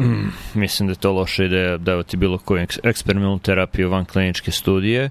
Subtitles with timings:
[0.00, 5.10] Mm, mislim da je to loša ideja davati bilo koju eksperimentalnu terapiju van kliničke studije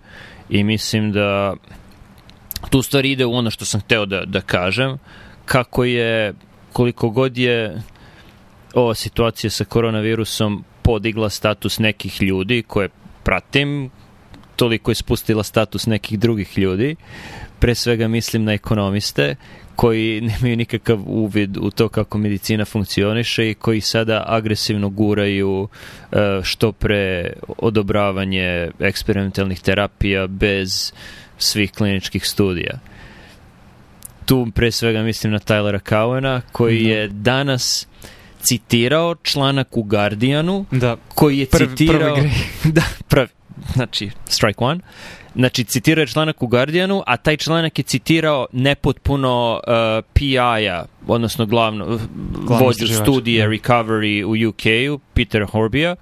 [0.49, 1.53] i mislim da
[2.69, 4.97] tu stvari ide u ono što sam hteo da, da kažem,
[5.45, 6.33] kako je,
[6.73, 7.81] koliko god je
[8.73, 12.89] ova situacija sa koronavirusom podigla status nekih ljudi koje
[13.23, 13.89] pratim,
[14.57, 16.95] toliko je spustila status nekih drugih ljudi.
[17.59, 19.35] Pre svega mislim na ekonomiste
[19.75, 25.67] koji nemaju nikakav uvid u to kako medicina funkcioniše i koji sada agresivno guraju
[26.11, 30.93] e, što pre odobravanje eksperimentalnih terapija bez
[31.37, 32.79] svih kliničkih studija.
[34.25, 36.87] Tu pre svega mislim na Tylera Cowena koji mm.
[36.87, 37.87] je danas
[38.41, 40.95] citirao članak u Guardianu da.
[41.07, 42.31] koji je prvi, citirao prvi
[42.77, 43.27] da, prvi,
[43.73, 44.79] znači strike one
[45.35, 51.45] znači citirao je članak u Guardianu a taj članak je citirao nepotpuno uh, PI-a odnosno
[51.45, 51.99] glavno,
[52.43, 53.51] vođu studije da.
[53.53, 55.95] Recovery u UK-u Peter Horbija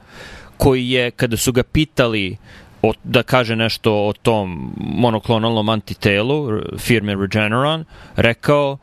[0.58, 2.38] koji je kada su ga pitali
[2.82, 8.78] o, da kaže nešto o tom monoklonalnom antitelu firme Regeneron rekao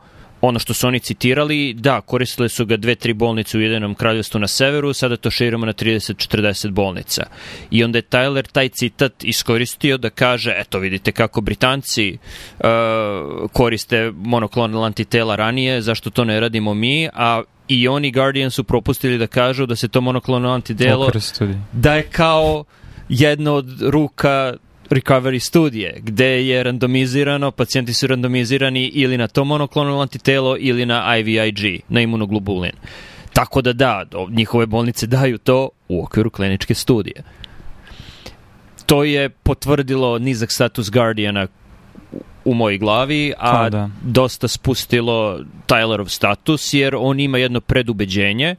[0.45, 4.39] ono što su oni citirali, da, koristile su ga dve, tri bolnice u jedinom kraljevstvu
[4.39, 7.23] na severu, sada to širimo na 30-40 bolnica.
[7.71, 12.17] I onda je Tyler taj citat iskoristio da kaže, eto vidite kako Britanci
[12.59, 12.65] uh,
[13.53, 19.17] koriste monoklonal antitela ranije, zašto to ne radimo mi, a i oni Guardian su propustili
[19.17, 21.11] da kažu da se to monoklonal antidelo
[21.71, 22.63] da je kao
[23.09, 24.53] jedna od ruka
[24.89, 31.17] recovery studije, gde je randomizirano, pacijenti su randomizirani ili na to monoklonalno antitelo ili na
[31.17, 32.71] IVIG, na imunoglobulin.
[33.33, 37.23] Tako da da, njihove bolnice daju to u okviru kliničke studije.
[38.85, 41.47] To je potvrdilo nizak status Guardiana
[42.45, 43.89] u mojoj glavi, a da.
[44.01, 48.55] dosta spustilo Tylerov status, jer on ima jedno predubeđenje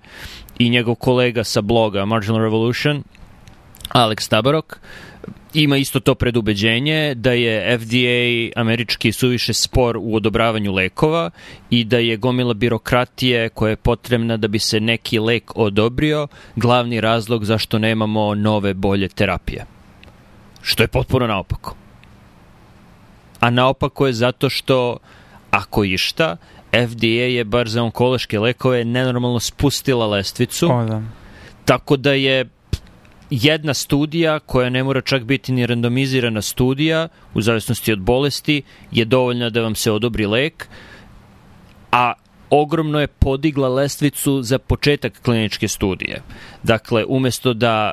[0.58, 3.02] i njegov kolega sa bloga Marginal Revolution,
[3.88, 4.80] Alex Tabarok,
[5.54, 11.30] ima isto to predubeđenje da je FDA američki suviše spor u odobravanju lekova
[11.70, 17.00] i da je gomila birokratije koja je potrebna da bi se neki lek odobrio glavni
[17.00, 19.66] razlog zašto nemamo nove bolje terapije.
[20.62, 21.76] Što je potpuno naopako.
[23.40, 24.96] A naopako je zato što
[25.50, 26.36] ako išta,
[26.72, 30.68] FDA je bar za onkološke lekove nenormalno spustila lestvicu.
[30.72, 31.02] O, da.
[31.64, 32.44] Tako da je
[33.42, 38.62] jedna studija koja ne mora čak biti ni randomizirana studija u zavisnosti od bolesti
[38.92, 40.68] je dovoljna da vam se odobri lek,
[41.92, 42.12] a
[42.50, 46.22] ogromno je podigla lestvicu za početak kliničke studije.
[46.62, 47.92] Dakle, umesto da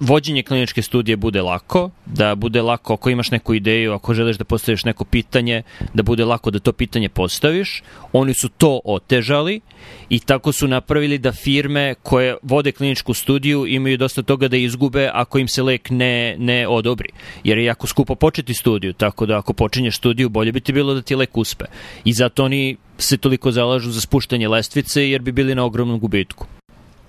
[0.00, 4.44] vođenje kliničke studije bude lako, da bude lako ako imaš neku ideju, ako želiš da
[4.44, 5.62] postaviš neko pitanje,
[5.94, 7.82] da bude lako da to pitanje postaviš.
[8.12, 9.60] Oni su to otežali
[10.08, 15.10] i tako su napravili da firme koje vode kliničku studiju imaju dosta toga da izgube
[15.12, 17.08] ako im se lek ne, ne odobri.
[17.44, 20.94] Jer je jako skupo početi studiju, tako da ako počinješ studiju, bolje bi ti bilo
[20.94, 21.64] da ti lek uspe.
[22.04, 26.46] I zato oni se toliko zalažu za spuštanje lestvice jer bi bili na ogromnom gubitku.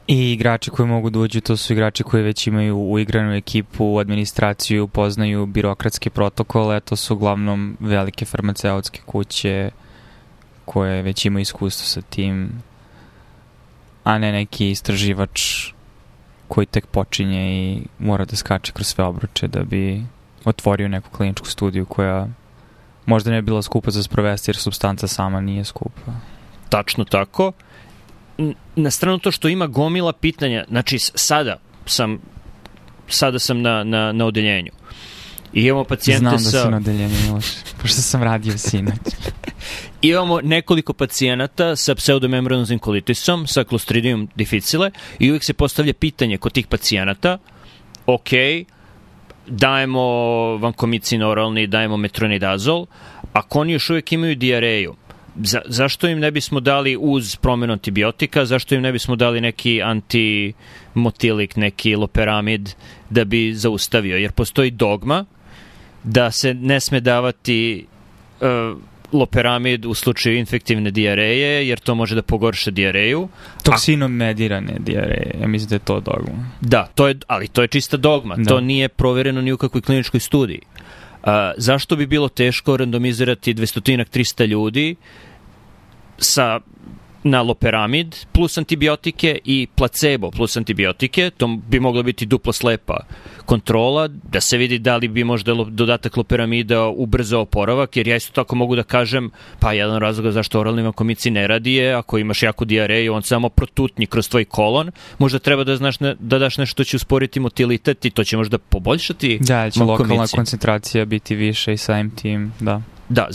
[0.07, 4.87] I igrači koji mogu da uđu, to su igrači koji već imaju uigranu ekipu, administraciju,
[4.87, 9.71] poznaju birokratske protokole, to su uglavnom velike farmaceutske kuće
[10.65, 12.63] koje već imaju iskustvo sa tim,
[14.03, 15.41] a ne neki istraživač
[16.47, 20.05] koji tek počinje i mora da skače kroz sve obruče da bi
[20.45, 22.27] otvorio neku kliničku studiju koja
[23.05, 26.11] možda ne bi bila skupa za sprovesti jer substanca sama nije skupa.
[26.69, 27.51] Tačno tako
[28.75, 32.19] na stranu to što ima gomila pitanja, znači sada sam
[33.07, 34.71] sada sam na, na, na odeljenju.
[35.53, 36.63] I imamo pacijente Znam da sa...
[36.63, 37.45] si na odeljenju, Miloš,
[37.81, 38.95] pošto sam radio sinoć.
[40.01, 46.51] imamo nekoliko pacijenata sa pseudomembranoznim kolitisom, sa Clostridium difficile i uvijek se postavlja pitanje kod
[46.51, 47.37] tih pacijenata,
[48.05, 48.29] ok,
[49.47, 50.01] dajemo
[50.57, 52.85] vankomicin oralni, dajemo metronidazol,
[53.33, 54.95] ako oni još uvijek imaju diareju,
[55.35, 59.81] za, zašto im ne bismo dali uz promenu antibiotika, zašto im ne bismo dali neki
[59.83, 62.69] antimotilik, neki loperamid
[63.09, 64.17] da bi zaustavio?
[64.17, 65.25] Jer postoji dogma
[66.03, 67.85] da se ne sme davati
[68.41, 68.77] uh,
[69.11, 73.27] loperamid u slučaju infektivne dijareje, jer to može da pogorša dijareju.
[73.63, 76.51] Toksinom medirane dijareje, ja mislim da je to dogma.
[76.61, 78.35] Da, to je, ali to je čista dogma.
[78.35, 78.43] Da.
[78.43, 80.61] To nije provereno ni u kakvoj kliničkoj studiji.
[81.23, 84.95] Uh, zašto bi bilo teško randomizirati 200-300 ljudi
[86.17, 86.59] sa
[87.25, 92.97] na loperamid plus antibiotike i placebo plus antibiotike, to bi mogla biti duplo slepa
[93.45, 98.31] kontrola, da se vidi da li bi možda dodatak loperamida ubrzao oporavak, jer ja isto
[98.31, 102.43] tako mogu da kažem, pa jedan razlog zašto oralni vakomici ne radi je, ako imaš
[102.43, 106.57] jako diareju, on samo protutni kroz tvoj kolon, možda treba da, znaš ne, da daš
[106.57, 110.01] nešto što će usporiti motilitet i to će možda poboljšati Da, će vakomici.
[110.01, 112.81] lokalna koncentracija biti više i samim tim, da.
[113.09, 113.27] Da,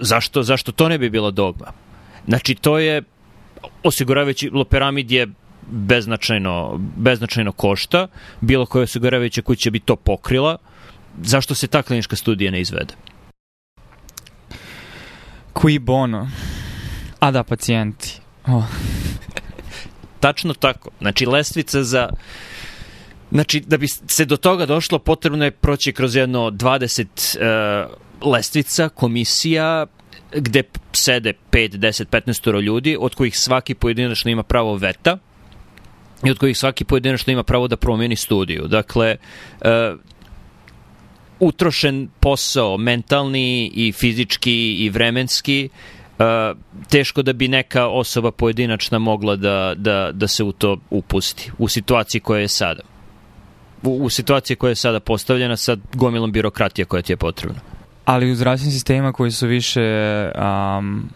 [0.00, 1.87] zašto, zašto to ne bi bilo dogma?
[2.28, 3.02] Znači, to je
[3.82, 5.26] osiguravajući loperamid je
[5.70, 8.08] beznačajno, beznačajno košta,
[8.40, 10.56] bilo koja osiguravajuća kuća bi to pokrila,
[11.22, 12.94] zašto se ta klinička studija ne izvede?
[15.54, 16.30] Qui bono?
[17.20, 18.20] A da, pacijenti.
[18.46, 18.64] Oh.
[20.20, 20.90] Tačno tako.
[21.00, 22.08] Znači, lestvica za...
[23.30, 27.06] Znači, da bi se do toga došlo, potrebno je proći kroz jedno 20
[28.22, 29.86] uh, lestvica, komisija,
[30.32, 30.62] gde
[30.92, 35.18] sede 5, 10, 15 ljudi, od kojih svaki pojedinačno ima pravo veta
[36.24, 38.66] i od kojih svaki pojedinačno ima pravo da promijeni studiju.
[38.66, 39.16] Dakle,
[39.60, 40.00] uh,
[41.40, 45.68] utrošen posao, mentalni i fizički i vremenski,
[46.18, 46.24] uh,
[46.90, 51.68] teško da bi neka osoba pojedinačna mogla da, da, da se u to upusti, u
[51.68, 52.82] situaciji koja je sada.
[53.82, 57.77] U, u situaciji koja je sada postavljena sa gomilom birokratija koja ti je potrebna
[58.08, 59.80] ali u zdravstvenim sistemima koji su više
[60.78, 61.08] um,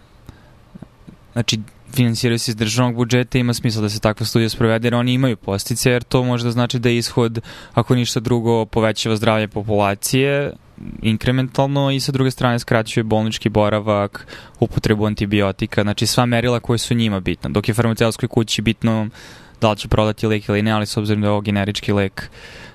[1.32, 1.60] znači
[1.94, 5.36] finansiraju se iz državnog budžeta ima smisla da se takva studija sprovede jer oni imaju
[5.36, 7.40] postice jer to možda znači da je ishod
[7.74, 10.52] ako ništa drugo povećava zdravlje populacije
[11.02, 14.26] inkrementalno i sa druge strane skraćuje bolnički boravak,
[14.60, 17.50] upotrebu antibiotika, znači sva merila koje su njima bitna.
[17.50, 19.08] Dok je farmaceutskoj kući bitno
[19.60, 22.30] da li će prodati lek ili ne, ali s obzirom da je ovo generički lek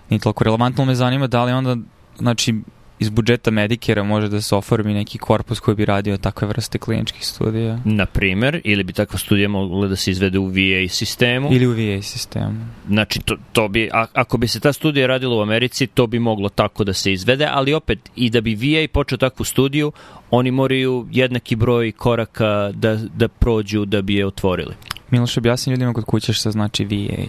[0.10, 1.78] nije toliko relevantno, me zanima da li onda
[2.20, 2.56] znači
[3.00, 7.26] iz budžeta Medikera može da se oformi neki korpus koji bi radio takve vrste kliničkih
[7.26, 7.80] studija?
[7.86, 11.50] Na primer, ili bi takva studija mogla da se izvede u VA sistemu?
[11.52, 12.66] Ili u VA sistemu.
[12.88, 16.20] Znači, to, to bi, a, ako bi se ta studija radila u Americi, to bi
[16.20, 19.92] moglo tako da se izvede, ali opet, i da bi VA počeo takvu studiju,
[20.32, 24.76] oni moraju jednaki broj koraka da, da prođu da bi je otvorili.
[25.12, 27.24] Miloš, objasni ljudima kod kuće šta znači VA.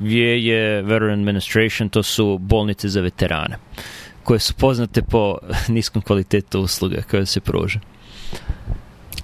[0.00, 3.56] VA je Veteran Administration, to su bolnice za veterane
[4.30, 5.38] koje su poznate po
[5.68, 7.80] niskom kvalitetu usluga koje se pruže.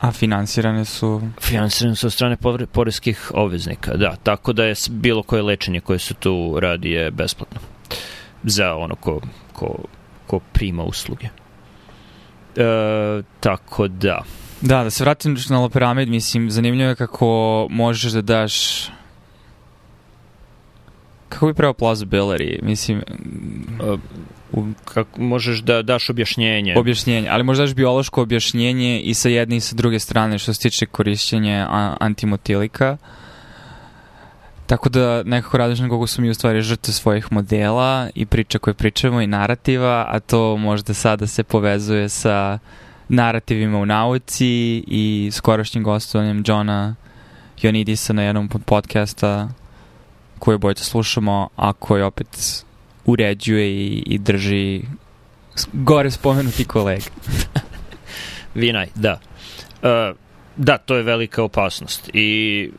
[0.00, 1.22] A finansirane su?
[1.40, 2.36] Finansirane su od strane
[2.72, 4.16] poreskih obveznika, da.
[4.22, 7.60] Tako da je bilo koje lečenje koje se tu radi je besplatno.
[8.44, 9.20] Za ono ko,
[9.52, 9.84] ko,
[10.26, 11.26] ko prima usluge.
[12.56, 14.22] E, tako da.
[14.60, 18.88] Da, da se vratim na Loperamid, mislim, zanimljivo je kako možeš da daš
[21.28, 23.02] kako bi pravo plausibility, mislim...
[23.92, 24.00] Uh,
[24.84, 26.74] kako možeš da daš objašnjenje.
[26.78, 30.60] Objašnjenje, ali možda daš biološko objašnjenje i sa jedne i sa druge strane što se
[30.60, 31.68] tiče korišćenja
[32.00, 32.96] antimotilika.
[34.66, 38.58] Tako da nekako radiš na kogu su mi u stvari žrtve svojih modela i priča
[38.58, 42.58] koje pričamo i narativa, a to možda sada se povezuje sa
[43.08, 46.94] narativima u nauci i skorašnjim gostovanjem Johna
[47.62, 49.48] Jonidisa na jednom podcasta
[50.38, 52.64] koje bojte slušamo, a koji opet
[53.04, 54.82] uređuje i, i drži
[55.72, 57.04] gore spomenuti kolega.
[58.54, 59.20] Vinaj, da.
[59.82, 60.16] Uh,
[60.56, 62.10] da, to je velika opasnost.
[62.12, 62.70] I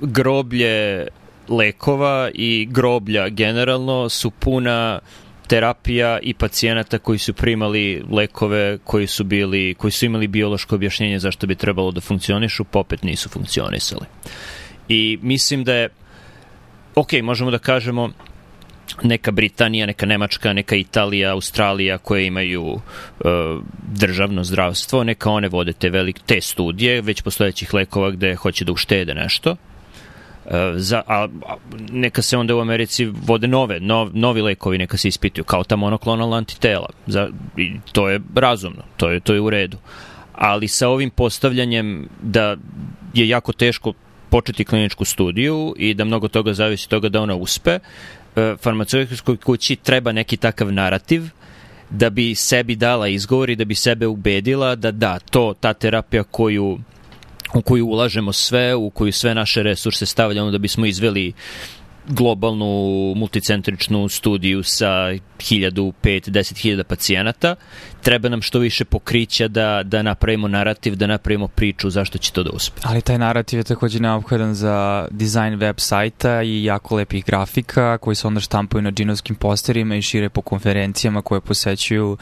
[0.00, 1.06] groblje
[1.48, 5.00] lekova i groblja generalno su puna
[5.46, 11.18] terapija i pacijenata koji su primali lekove koji su bili koji su imali biološko objašnjenje
[11.18, 14.06] zašto bi trebalo da funkcionišu, popet nisu funkcionisali.
[14.88, 15.88] I mislim da je
[16.94, 18.10] ok, možemo da kažemo
[19.02, 22.80] neka Britanija, neka Nemačka, neka Italija, Australija koje imaju uh,
[23.92, 28.72] državno zdravstvo, neka one vode te, velik, te studije već postojećih lekova gde hoće da
[28.72, 29.50] uštede nešto.
[29.50, 31.56] Uh, za, a, a,
[31.90, 35.76] neka se onda u Americi vode nove, nov, novi lekovi, neka se ispituju, kao ta
[35.76, 36.88] monoklonalna antitela.
[37.06, 39.78] Za, i to je razumno, to je, to je u redu.
[40.32, 42.56] Ali sa ovim postavljanjem da
[43.14, 43.92] je jako teško
[44.34, 47.78] početi kliničku studiju i da mnogo toga zavisi toga da ona uspe,
[48.36, 51.22] E, farmaceutskoj kući treba neki takav narativ
[51.90, 56.22] da bi sebi dala izgovor i da bi sebe ubedila da da, to, ta terapija
[56.22, 56.78] koju
[57.54, 61.32] u koju ulažemo sve, u koju sve naše resurse stavljamo da bismo izveli
[62.08, 67.54] globalnu multicentričnu studiju sa 1000, 5, 10.000 pacijenata.
[68.02, 72.42] Treba nam što više pokrića da, da napravimo narativ, da napravimo priču zašto će to
[72.42, 72.80] da uspe.
[72.84, 78.14] Ali taj narativ je takođe neophodan za dizajn web sajta i jako lepih grafika koji
[78.14, 82.16] se onda štampaju na džinovskim posterima i šire po konferencijama koje posećuju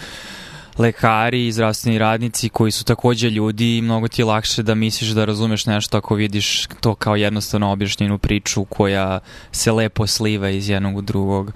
[0.79, 5.11] lekari i zdravstveni radnici koji su takođe ljudi i mnogo ti je lakše da misliš
[5.11, 9.21] da razumeš nešto ako vidiš to kao jednostavno objašnjenu priču koja
[9.52, 11.52] se lepo sliva iz jednog u drugog.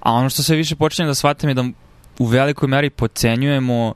[0.00, 1.64] A ono što se više počinje da shvatam je da
[2.18, 3.94] u velikoj meri pocenjujemo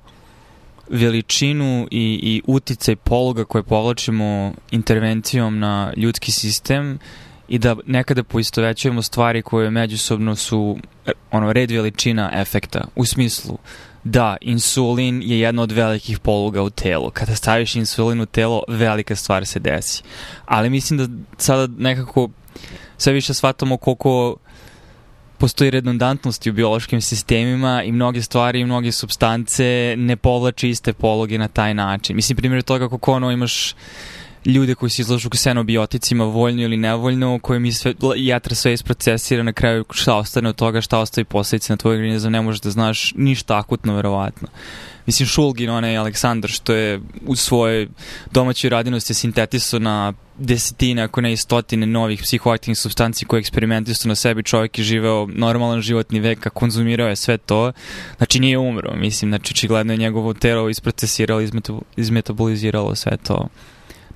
[0.91, 6.99] veličinu i, i uticaj poluga koje povlačimo intervencijom na ljudski sistem
[7.49, 10.79] i da nekada poistovećujemo stvari koje međusobno su
[11.31, 13.59] ono red veličina efekta u smislu
[14.07, 17.11] da insulin je jedna od velikih poluga u telu.
[17.11, 20.03] Kada staviš insulin u telo, velika stvar se desi.
[20.45, 21.07] Ali mislim da
[21.39, 22.31] sada nekako
[22.99, 24.37] sve više shvatamo koliko
[25.39, 31.39] postoji redundantnost u biološkim sistemima i mnoge stvari i mnoge substance ne povlače iste pologe
[31.39, 32.17] na taj način.
[32.17, 33.75] Mislim, primjer toga kako ono imaš
[34.47, 39.53] ljude koji se izlažu ksenobioticima voljno ili nevoljno, koje mi sve, jetra sve isprocesira na
[39.53, 43.13] kraju šta ostane od toga, šta ostaje posljedice na tvoj organizam, ne možeš da znaš
[43.17, 44.49] ništa akutno, verovatno.
[45.07, 47.89] Mislim, Šulgin, onaj Aleksandar, što je u svojoj
[48.33, 54.15] domaćoj radinosti sintetisao na desetine, ako ne i stotine novih psihoaktivnih substanci koje eksperimentisao na
[54.15, 57.73] sebi, čovjek je živeo normalan životni vek, a konzumirao je sve to,
[58.17, 61.41] znači nije umro, mislim, znači očigledno je njegovo telo isprocesiralo,
[61.97, 63.49] izmetaboliziralo sve to.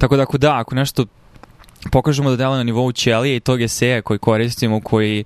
[0.01, 1.05] Tako da ako da, ako nešto
[1.93, 5.25] pokažemo da dela na nivou ćelije i tog eseja koji koristimo, koji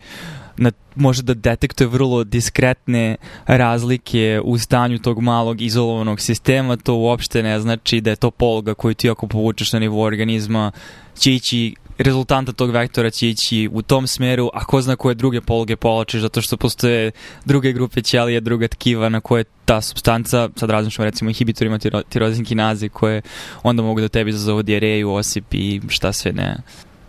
[0.56, 3.16] na, može da detektuje vrlo diskretne
[3.46, 8.74] razlike u stanju tog malog izolovanog sistema, to uopšte ne znači da je to poluga
[8.74, 10.72] koju ti ako povučeš na nivou organizma
[11.18, 15.40] će ići rezultanta tog vektora će ići u tom smeru, a ko zna koje druge
[15.40, 17.10] poluge povlačiš, zato što postoje
[17.44, 22.44] druge grupe ćelije, druga tkiva na koje ta substanca, sad razmišljamo recimo inhibitorima tiro, tirozin
[22.44, 23.22] kinaze, koje
[23.62, 26.56] onda mogu da tebi zazovu dijareju, osip i šta sve ne.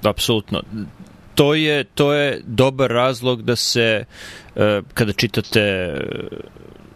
[0.04, 0.62] Apsolutno
[1.36, 4.06] to je, to je dobar razlog da se,
[4.56, 5.94] e, kada čitate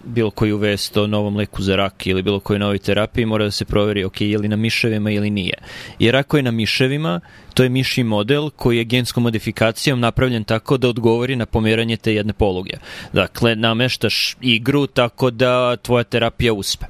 [0.10, 3.52] bilo koju vest o novom leku za rak ili bilo kojoj novoj terapiji, mora da
[3.52, 5.54] se proveri ok, je li na miševima ili nije.
[6.00, 7.20] Jer ako je na miševima,
[7.54, 12.14] to je miši model koji je genskom modifikacijom napravljen tako da odgovori na pomeranje te
[12.14, 12.78] jedne poluge.
[13.14, 16.86] Dakle, nameštaš igru tako da tvoja terapija uspe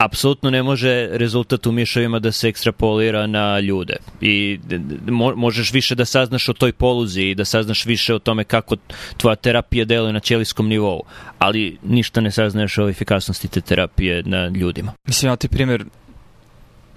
[0.00, 4.58] apsolutno ne može rezultat u miševima da se ekstrapolira na ljude i
[5.06, 8.76] mo možeš više da saznaš o toj poluzi i da saznaš više o tome kako
[9.16, 11.02] tvoja terapija deluje na ćelijskom nivou,
[11.38, 14.92] ali ništa ne saznaješ o efikasnosti te terapije na ljudima.
[15.06, 15.84] Mislim, ja ti primjer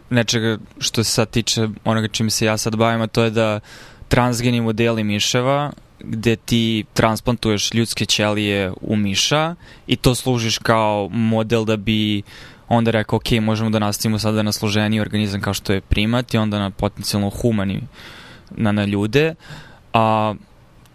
[0.10, 3.60] nečega što se sad tiče onoga čime se ja sad bavim, a to je da
[4.08, 9.56] transgeni modeli miševa gde ti transplantuješ ljudske ćelije u miša
[9.88, 12.24] i to služiš kao model da bi
[12.75, 16.38] onda rekao, ok, možemo da nastavimo sada na složeniji organizam kao što je primat i
[16.38, 17.82] onda na potencijalno humani
[18.51, 19.36] na, na ljude.
[19.94, 20.34] A,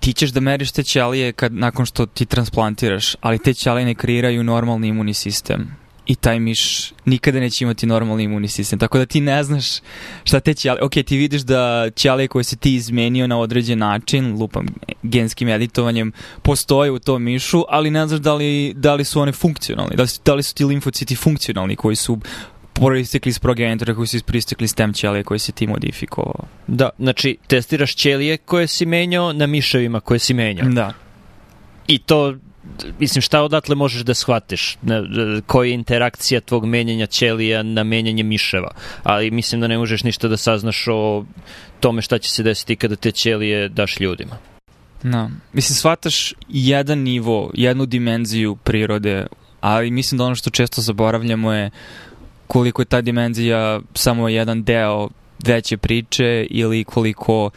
[0.01, 3.95] ti ćeš da meriš te ćelije kad, nakon što ti transplantiraš, ali te ćelije ne
[3.95, 8.79] kreiraju normalni imunni sistem i taj miš nikada neće imati normalni imunni sistem.
[8.79, 9.65] Tako da ti ne znaš
[10.25, 10.83] šta te ćelije...
[10.83, 14.67] Ok, ti vidiš da ćelije koje se ti izmenio na određen način, lupam
[15.03, 16.13] genskim editovanjem,
[16.43, 20.03] postoje u tom mišu, ali ne znaš da li, da li su one funkcionalni, da
[20.03, 22.19] li su, da li su ti limfociti funkcionalni koji su
[22.73, 26.45] proistekli iz progenitora koji su proistekli stem ćelije koje si ti modifikovao.
[26.67, 30.69] Da, znači testiraš ćelije koje si menjao na miševima koje si menjao.
[30.69, 30.93] Da.
[31.87, 32.35] I to
[32.99, 34.79] mislim, šta odatle možeš da shvatiš?
[35.47, 38.71] Koja je interakcija tvog menjanja ćelija na menjanje miševa?
[39.03, 41.25] Ali mislim da ne možeš ništa da saznaš o
[41.81, 44.37] tome šta će se desiti kada te ćelije daš ljudima.
[45.03, 45.31] Da.
[45.53, 49.27] Mislim, shvataš jedan nivo, jednu dimenziju prirode,
[49.61, 51.71] ali mislim da ono što često zaboravljamo je
[52.47, 55.09] koliko je ta dimenzija samo jedan deo
[55.47, 57.53] veće priče ili koliko uh,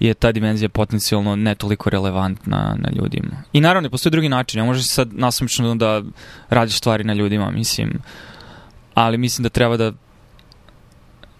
[0.00, 3.42] je ta dimenzija potencijalno ne toliko relevantna na ljudima.
[3.52, 6.02] I naravno, postoji drugi način, ne možeš sad nasumično da
[6.48, 7.98] radiš stvari na ljudima, mislim,
[8.94, 9.92] ali mislim da treba da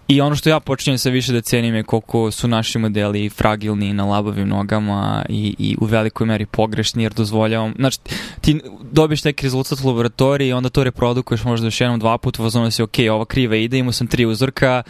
[0.08, 3.92] I ono što ja počinjem sve više da cenim je koliko su naši modeli fragilni
[3.92, 7.98] na labavim nogama i, i u velikoj meri pogrešni jer dozvoljavam, znači
[8.40, 8.60] ti
[8.92, 12.70] dobiješ neki rezultat u laboratoriji i onda to reprodukuješ možda još jednom dva puta, vazono
[12.70, 14.82] si ok, ova kriva ide, imao sam tri uzorka,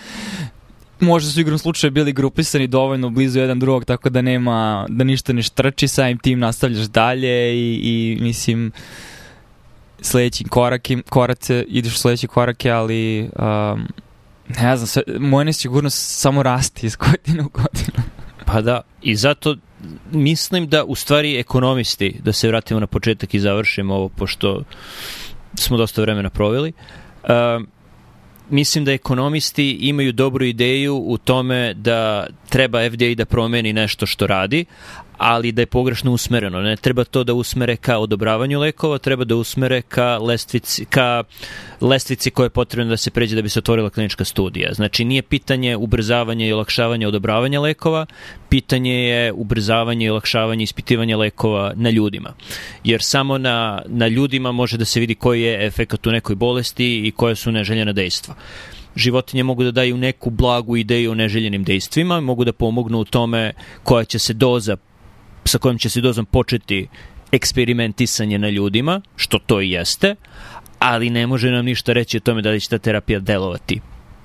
[1.00, 5.32] možda su igrom slučaja bili grupisani dovoljno blizu jedan drugog, tako da nema, da ništa
[5.32, 8.72] ne štrči, samim tim nastavljaš dalje i, i mislim
[10.00, 13.88] sledeći korak, korace, ideš u sledeće korake, ali um,
[14.60, 18.08] ne znam, sve, moja nesigurnost samo rasti iz godine u godinu.
[18.46, 19.56] Pa da, i zato
[20.12, 24.62] mislim da u stvari ekonomisti, da se vratimo na početak i završimo ovo, pošto
[25.54, 26.72] smo dosta vremena proveli,
[27.28, 27.68] um,
[28.50, 34.26] mislim da ekonomisti imaju dobru ideju u tome da treba FDA da promeni nešto što
[34.26, 34.64] radi,
[35.18, 36.60] ali da je pogrešno usmereno.
[36.60, 41.24] Ne treba to da usmere ka odobravanju lekova, treba da usmere ka lestvici, ka
[41.80, 44.72] lestvici koja je potrebna da se pređe da bi se otvorila klinička studija.
[44.72, 48.06] Znači, nije pitanje ubrzavanja i olakšavanja odobravanja lekova,
[48.48, 52.34] pitanje je ubrzavanje i olakšavanje ispitivanja lekova na ljudima.
[52.84, 57.06] Jer samo na, na ljudima može da se vidi koji je efekt u nekoj bolesti
[57.06, 58.34] i koje su neželjena dejstva
[58.96, 63.52] životinje mogu da daju neku blagu ideju o neželjenim dejstvima, mogu da pomognu u tome
[63.84, 64.76] koja će se doza
[65.46, 66.88] sa kojom će se dozom početi
[67.32, 70.14] eksperimentisanje na ljudima, što to i jeste,
[70.78, 73.80] ali ne može nam ništa reći o tome da li će ta terapija delovati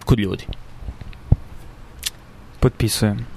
[0.05, 0.45] kod ljudi.
[2.59, 3.30] Potpisujem.